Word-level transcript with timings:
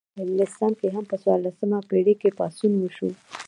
په 0.15 0.19
انګلستان 0.25 0.71
کې 0.79 0.87
هم 0.95 1.03
په 1.11 1.15
څوارلسمه 1.21 1.77
پیړۍ 1.89 2.15
کې 2.21 2.35
پاڅون 2.37 2.71
وشو. 2.77 3.09